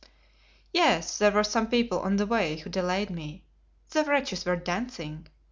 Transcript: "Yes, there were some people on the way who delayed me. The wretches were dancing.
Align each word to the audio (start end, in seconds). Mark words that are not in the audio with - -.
"Yes, 0.73 1.19
there 1.19 1.29
were 1.31 1.43
some 1.43 1.67
people 1.67 1.99
on 1.99 2.15
the 2.15 2.25
way 2.25 2.57
who 2.57 2.71
delayed 2.71 3.11
me. 3.11 3.43
The 3.91 4.03
wretches 4.03 4.45
were 4.45 4.55
dancing. 4.55 5.27